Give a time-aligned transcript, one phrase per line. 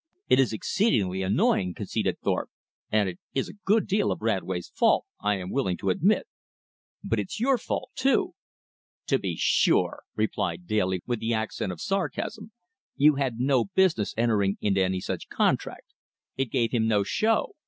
[0.29, 2.49] "It is exceedingly annoying," conceded Thorpe,
[2.91, 6.25] "and it is a good deal of Radway's fault, I am willing to admit,
[7.03, 8.33] but it's your fault too."
[9.05, 12.51] "To be sure," replied Daly with the accent of sarcasm.
[12.95, 15.93] "You had no business entering into any such contract.
[16.35, 17.53] It gave him no show."